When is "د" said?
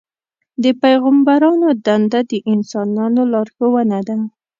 0.63-0.65, 2.31-2.33